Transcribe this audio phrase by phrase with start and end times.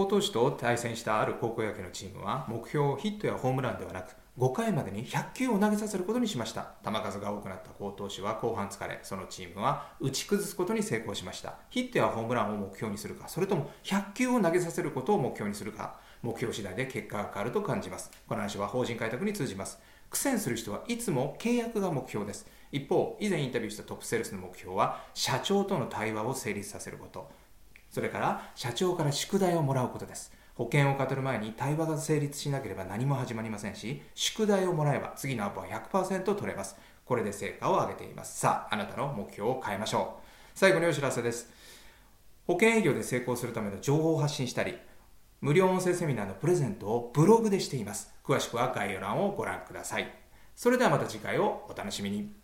[0.00, 6.68] 高投手と対戦したある高校野球のチームは目標をヒットやホームランではなく5回までに100球を投げさせることにしました。
[6.82, 11.56] 球数が多くなった好投手は後半疲れそのチームは打ち崩すことに成功しました。
[11.68, 18.10] ヒットやホームランを目標にするかそれとも100球を投げさせることを目標にするか目標次第で結果が変わると感じます。
[18.26, 19.78] この話は法人開拓に通じます。
[20.08, 22.46] 苦戦する人はいつも契約が目標です。
[22.72, 27.28] 一方以前インタビューしたトップセールスの目標は社長との対話を成立させること。
[27.90, 30.32] それから社長から宿題をもらうことです。
[30.54, 36.76] 保険を語る前に対話が成立しなければ何も始まりませんし宿題をもらえば次のアップは100%取れます。
[37.04, 38.38] これで成果を上げています。
[38.38, 40.22] さああなたの目標を変えましょう。
[40.54, 41.50] 最後にお知らせです。
[42.46, 44.76] 保険営業で成功するための情報を発信したり
[45.40, 48.12] 無料音声セミナーのプレゼントをブログでしています。
[48.22, 50.12] 詳しくは概要欄をご覧ください。
[50.54, 52.39] それではまた次回をお楽しみに。